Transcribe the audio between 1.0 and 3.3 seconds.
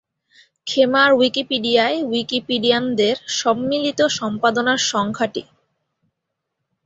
উইকিপিডিয়ায় উইকিপিডিয়ানদের